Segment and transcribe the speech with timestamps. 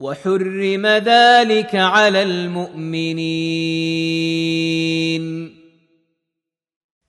[0.00, 3.76] وحرم ذلك على المؤمنين.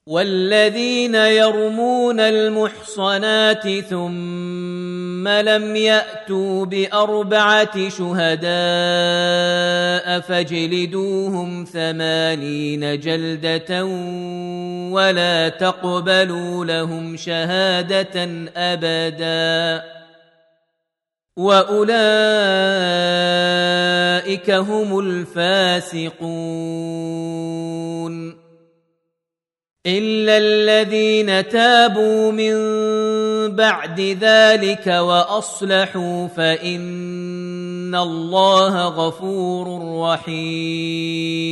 [0.08, 8.48] والذين يرمون المحصنات ثم لم يأتوا بأربعة شهداء
[10.20, 13.86] فاجلدوهم ثمانين جلدة
[14.92, 19.97] ولا تقبلوا لهم شهادة ابدا.
[21.38, 21.78] واولئك
[24.52, 26.18] هم الفاسقون
[29.88, 32.56] الا الذين تابوا من
[33.56, 41.48] بعد ذلك واصلحوا فان الله غفور رحيم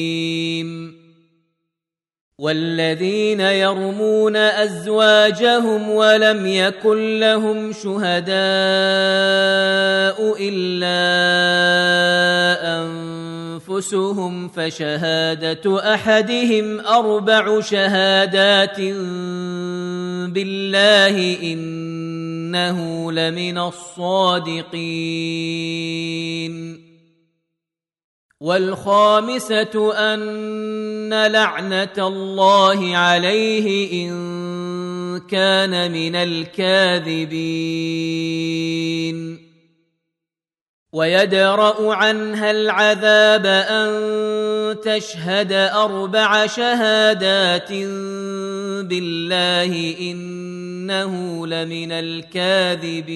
[2.40, 8.35] والذين يرمون أزواجهم ولم يكن لهم شهداء
[10.40, 11.00] إلا
[12.84, 18.79] أنفسهم فشهادة أحدهم أربع شهادات
[20.31, 24.75] بالله إنه لمن الصادقين
[28.41, 34.16] والخامسة أن لعنة الله عليه إن
[35.28, 37.35] كان من الكاذبين.
[40.94, 43.91] ويدرأ عنها العذاب أن
[44.81, 47.72] تشهد أربع شهادات
[48.84, 53.16] بالله إنه لمن الكاذبين.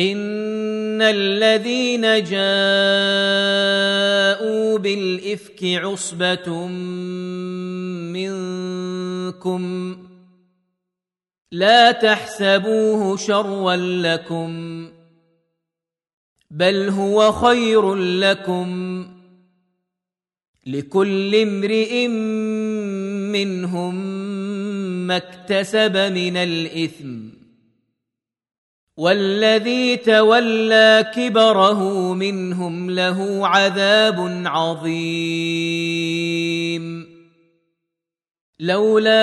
[0.00, 2.40] ان الذين جاءوا
[4.78, 6.66] بالافك عصبه
[8.16, 9.96] منكم
[11.52, 14.88] لا تحسبوه شرا لكم
[16.50, 19.06] بل هو خير لكم
[20.66, 22.08] لكل امرئ
[23.32, 23.94] منهم
[25.06, 27.29] ما اكتسب من الاثم
[28.96, 35.90] والذي تولى كبره منهم له عذاب عظيم.
[38.60, 39.16] لولا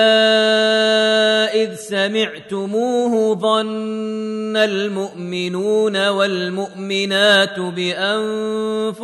[1.54, 8.96] إذ سمعتموه ظن المؤمنون والمؤمنات بأنفسهم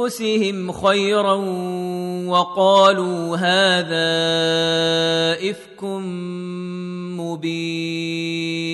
[0.73, 1.35] خيرا
[2.27, 4.15] وقالوا هذا
[5.51, 5.85] إفك
[7.15, 8.74] مبين.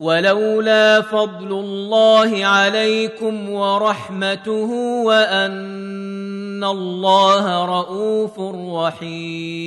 [0.00, 4.70] ولولا فضل الله عليكم ورحمته
[5.04, 8.40] وأن الله رءوف
[8.84, 9.58] رحيم.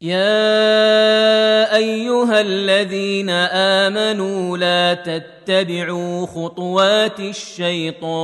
[0.00, 3.30] يا أيها الذين
[3.80, 8.16] آمنوا لا تتبعوا خطوات الشيطان.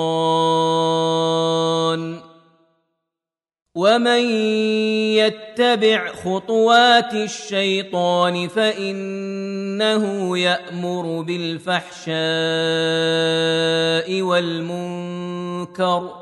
[3.75, 4.21] ومن
[5.17, 12.13] يتبع خطوات الشيطان فانه يامر بالفحشاء
[14.23, 16.22] والمنكر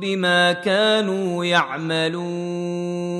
[0.00, 3.10] بما كانوا يعملون.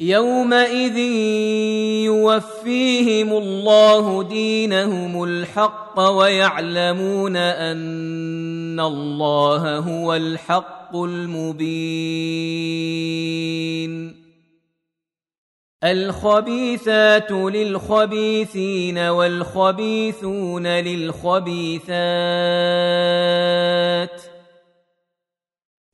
[0.00, 0.98] يومئذ
[2.04, 11.80] يوفيهم الله دينهم الحق ويعلمون أن الله هو الحق المبين.
[15.84, 21.90] الخبيثات للخبيثين والخبيثون للخبيثات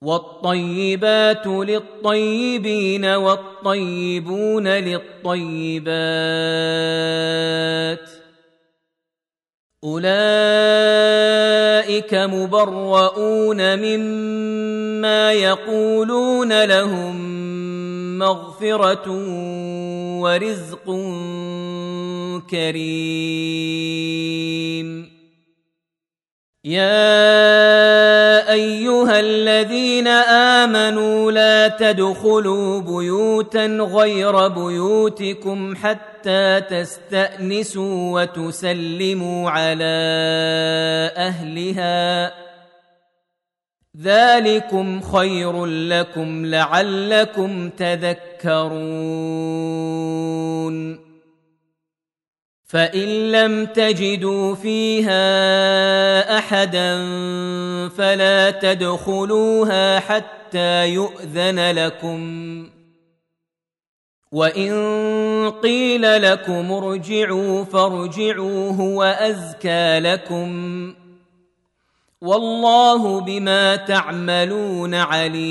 [0.03, 5.87] والطيبات للطيبين والطيبون للطيبات
[9.85, 10.15] أولئك
[12.15, 17.26] مبرؤون مما يقولون لهم
[18.19, 19.11] مغفره
[20.21, 20.87] ورزق
[22.51, 24.17] كريم.
[26.65, 30.09] يا ايها الذين
[31.69, 39.85] تدخلوا بيوتا غير بيوتكم حتى تستانسوا وتسلموا على
[41.17, 42.46] اهلها.
[44.03, 49.07] ذلكم خير لكم لعلكم تذكرون.
[52.65, 55.19] فإن لم تجدوا فيها
[56.39, 56.99] أحدا
[57.89, 62.21] فلا تدخلوها حتى يؤذن لكم.
[64.33, 64.73] وإن
[65.63, 71.06] قيل لكم ارجعوا فارجعوا هو ازكى لكم.
[72.23, 75.47] والله بما تعملون عليم.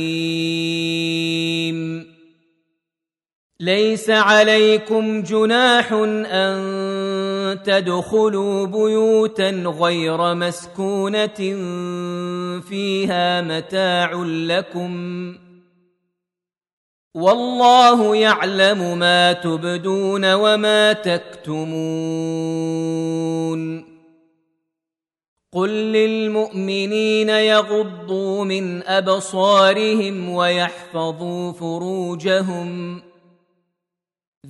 [3.60, 5.94] ليس عليكم جناح
[6.32, 11.38] أن تدخلوا بيوتا غير مسكونة
[12.70, 15.36] فيها متاع لكم.
[17.16, 21.66] والله يعلم ما تبدون وما تكتمون.
[25.56, 33.02] قل للمؤمنين يغضوا من ابصارهم ويحفظوا فروجهم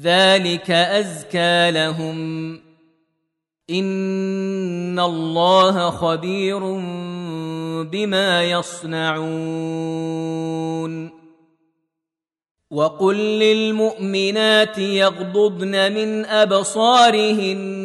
[0.02, 2.52] ذلك ازكى لهم
[3.70, 6.60] ان الله خبير
[7.84, 10.06] بما يصنعون
[12.72, 17.85] وقل للمؤمنات يغضضن من ابصارهن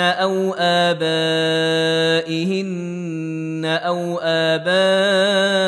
[0.00, 2.00] أو آبائهن
[3.64, 5.60] أو آباء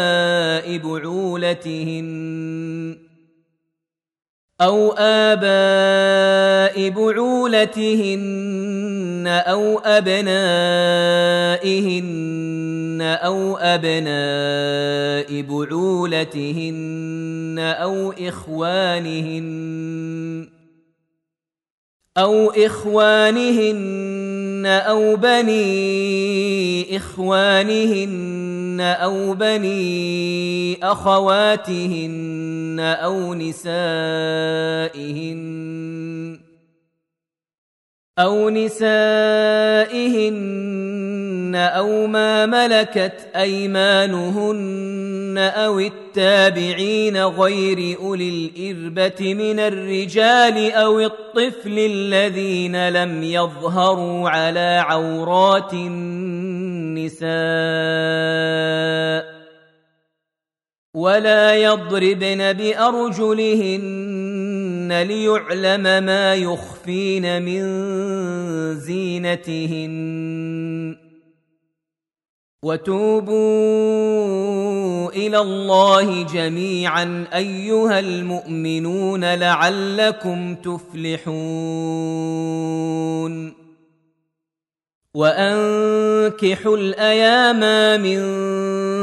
[0.78, 2.32] بعولتهن
[4.60, 8.22] أو آباء بعولتهن
[9.26, 10.22] أو أبنائهن
[13.02, 16.92] أو أبناء بعولتهن
[17.58, 19.42] أو إخوانهن
[22.18, 24.21] أو إخوانهن
[24.66, 33.72] أو بني إخوانهن أو بني أخواتهن أو نسائهن
[38.18, 38.92] أو نسائهن
[41.54, 44.72] أو ما ملكت أيمانهن
[45.38, 57.22] أو التابعين غير أولي الإربة من الرجال أو الطفل الذين لم يظهروا على عورات النساء
[60.94, 64.11] ولا يضربن بأرجلهن
[64.88, 67.62] ليعلم ما يخفين من
[68.78, 70.22] زينتهن
[72.62, 73.32] وتوبوا
[75.10, 81.32] إلى الله جميعا ايها المؤمنون لعلكم تفلحون
[85.14, 87.60] وانكحوا الأيام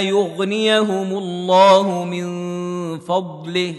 [0.00, 2.28] يغنيهم الله من
[2.98, 3.74] فضله.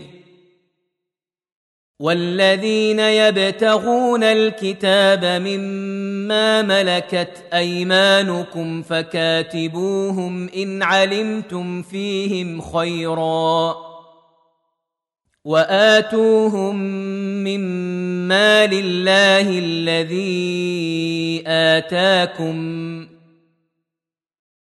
[2.00, 13.92] والذين يبتغون الكتاب مما ملكت أيمانكم فكاتبوهم إن علمتم فيهم خيرا.
[15.46, 16.76] وآتوهم
[17.44, 23.11] مما لله الذي آتاكم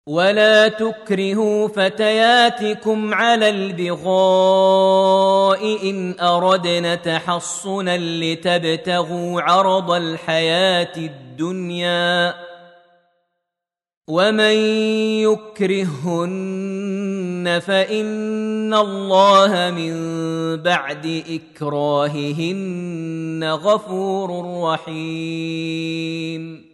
[0.06, 4.00] ولا تكرهوا فتياتكم على البغاء
[5.90, 12.34] ان اردنا تحصنا لتبتغوا عرض الحياة الدنيا
[14.08, 14.54] ومن
[15.24, 16.60] يكرهن
[17.66, 19.94] فان الله من
[20.62, 21.24] بعد
[21.56, 26.73] اكراههن غفور رحيم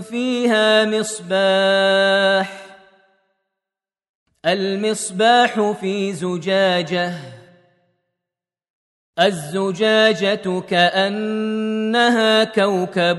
[0.00, 2.60] فيها مصباح.
[4.46, 7.14] المصباح في زجاجة.
[9.18, 13.18] الزجاجة كأنها كوكب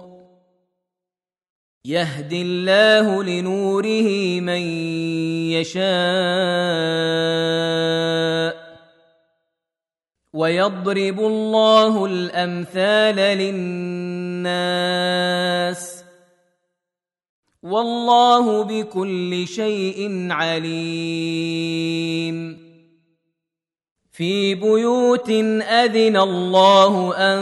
[1.85, 4.61] يهدي الله لنوره من
[5.57, 5.81] يشاء
[10.33, 13.15] ويضرب الله الأمثال
[14.35, 14.71] للناس
[17.63, 21.81] والله بكل شيء عليم.
[24.11, 25.29] في بيوت
[25.61, 27.41] أذن الله أن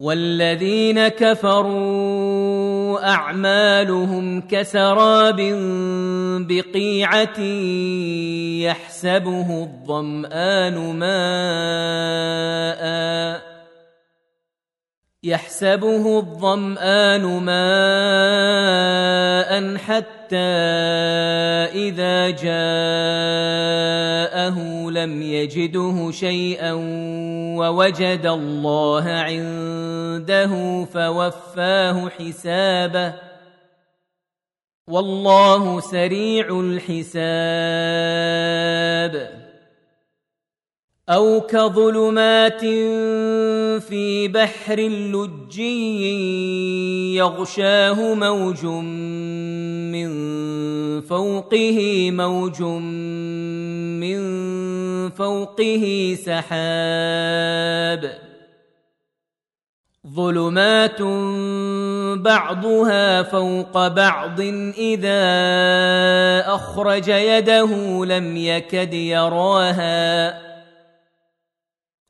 [0.00, 5.36] والذين كفروا أعمالهم كسراب
[6.48, 7.40] بقيعة
[8.64, 12.80] يحسبه الظمان ماء
[15.22, 18.70] يحسبه الظمان ماء
[19.76, 20.36] حتى
[21.76, 22.60] إذا جاءه
[24.90, 26.72] لم يجده شيئا
[27.58, 29.08] ووجد الله
[30.20, 33.14] عنده فوفاه حسابه.
[34.88, 37.20] والله سريع الحساب.
[41.08, 42.60] أو كظلمات
[43.84, 46.06] في بحر لجي
[47.16, 48.64] يغشاه موج
[49.94, 50.10] من
[51.00, 52.62] فوقه موج
[54.00, 54.20] من
[55.10, 58.29] فوقه سحاب.
[60.14, 61.02] ظلمات
[62.22, 64.40] بعضها فوق بعض
[64.78, 65.24] اذا
[66.54, 70.40] اخرج يده لم يكد يراها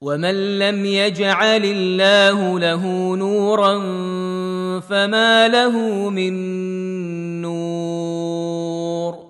[0.02, 3.78] ومن لم يجعل الله له نورا
[4.80, 5.78] فما له
[6.10, 6.32] من
[7.42, 9.29] نور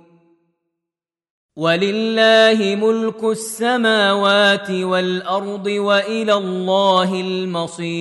[1.61, 7.91] ولله ملك السماوات والأرض وإلى الله المصير.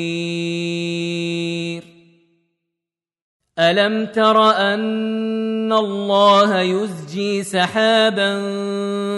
[3.59, 8.41] ألم تر أن الله يزجي سحابا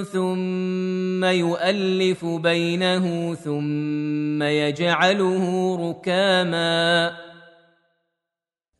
[0.02, 7.12] ثم يؤلف بينه ثم يجعله ركاما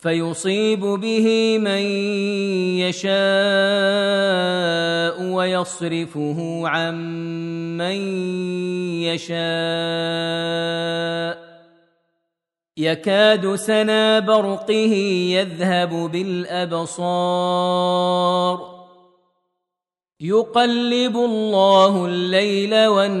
[0.00, 1.82] فيصيب به من
[2.80, 3.10] يشاء
[5.22, 6.94] ويصرفه عن
[7.76, 7.96] من
[9.02, 9.40] يشاء.
[12.76, 14.94] يكاد سنا برقه
[15.34, 17.00] يذهب بالأبصار.
[20.20, 23.20] يقلب الله الليل والنهار.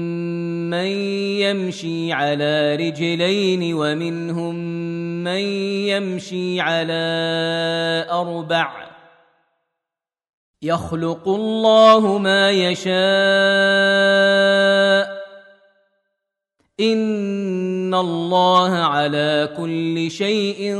[0.73, 4.55] يمشي على رجلين ومنهم
[5.23, 5.41] من
[5.91, 7.03] يمشي على
[8.11, 8.91] أربع
[10.61, 12.91] يخلق الله ما يشاء
[16.79, 20.77] ان الله على كل شيء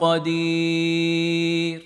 [0.00, 1.85] قدير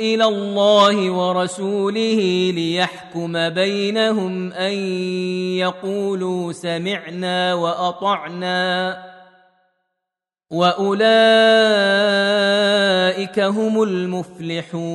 [0.00, 2.20] إلى الله ورسوله
[2.54, 4.72] ليحكم بينهم أن
[5.60, 8.96] يقولوا سمعنا وأطعنا
[10.50, 11.00] وأولئك
[13.40, 14.90] هم المفلحون.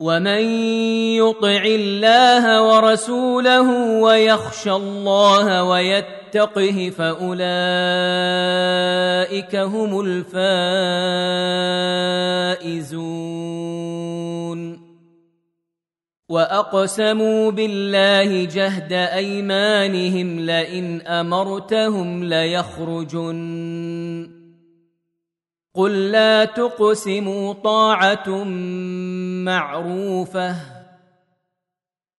[0.00, 0.44] ومن
[1.16, 5.64] يطع الله ورسوله ويخشى الله
[6.34, 7.46] ويتقه فأولئك
[9.56, 10.44] هم الفائزون.
[16.28, 24.30] وأقسموا بالله جهد أيمانهم لئن أمرتهم ليخرجن.
[25.74, 28.44] قل لا تقسموا طاعة
[29.44, 30.56] معروفة.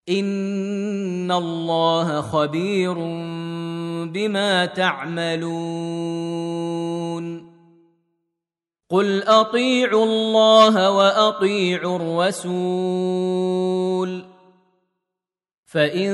[0.10, 2.95] إن الله خبير
[4.15, 5.56] بما تعملون
[8.89, 13.45] قل أطيعوا الله وأطيعوا الرسول
[15.65, 16.13] فإن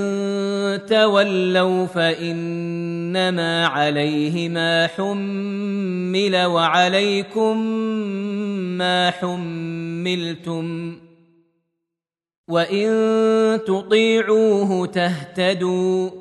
[0.87, 7.65] تولوا فإنما عليه ما حمل وعليكم
[8.77, 10.97] ما حملتم
[12.47, 12.89] وإن
[13.65, 16.20] تطيعوه تهتدوا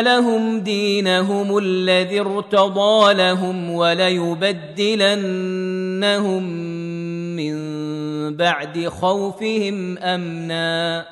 [0.00, 4.82] لهم دينهم الذي ارتضى لهم وليبدلنهم
[7.36, 7.56] من
[8.36, 11.06] بعد خوفهم أمنا.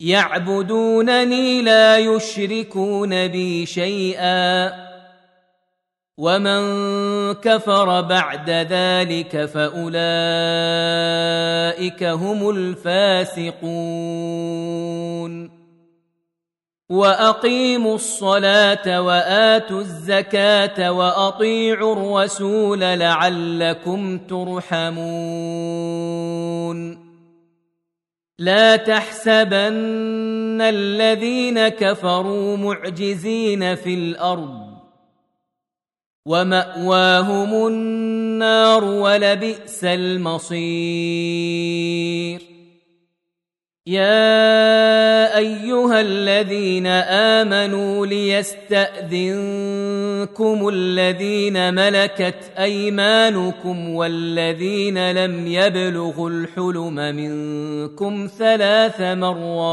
[0.00, 4.91] يعبدونني لا يشركون بي شيئا.
[6.18, 6.62] ومن
[7.34, 9.92] كفر بعد ذلك فاولئك
[12.04, 13.62] هم الفاسقون
[16.90, 25.02] واقيموا الصلاه واتوا الزكاه واطيعوا الرسول لعلكم ترحمون
[28.38, 34.71] لا تحسبن الذين كفروا معجزين في الأرض
[36.26, 40.62] ومأواهم النار ولبئس المصير.
[43.86, 49.38] يا أيها الذين آمنوا ليستأذنكم
[50.68, 59.72] الذين ملكت أيمانكم والذين لم يبلغوا الحلم منكم ثلاث مرات.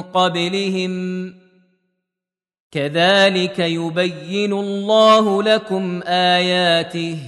[0.00, 1.34] قبلهم.
[2.70, 7.18] كذلك يبين الله لكم آياته.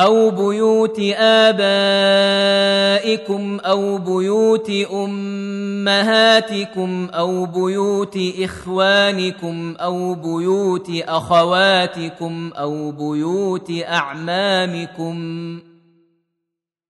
[0.00, 1.60] أو بيوت آبائكم
[3.58, 6.28] أو بيوت أمهاتكم
[7.14, 15.58] أو بيوت إخوانكم أو بيوت أخواتكم أو بيوت أعمامكم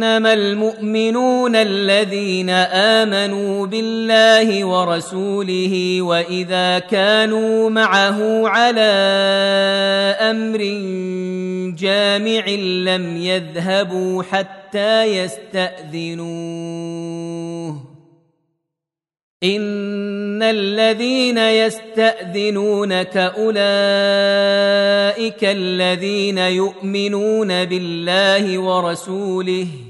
[0.00, 8.80] إنما المؤمنون الذين آمنوا بالله ورسوله وإذا كانوا معه على
[10.20, 10.58] أمر
[11.76, 12.48] جامع
[12.94, 16.30] لم يذهبوا حتى يستأذنوه.
[19.44, 23.64] إن الذين يستأذنونك أولئك
[25.44, 29.89] الذين يؤمنون بالله ورسوله